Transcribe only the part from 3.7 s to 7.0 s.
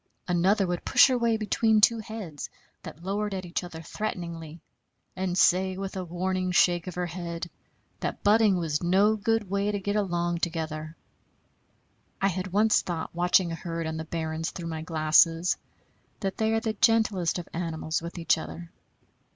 threateningly, and say with a warning shake of